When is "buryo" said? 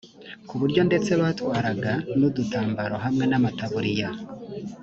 0.61-0.81